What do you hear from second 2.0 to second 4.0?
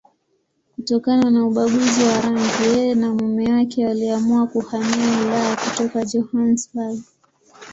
wa rangi, yeye na mume wake